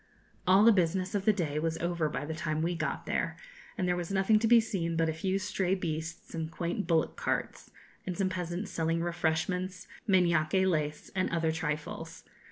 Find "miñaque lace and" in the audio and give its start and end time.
10.09-11.29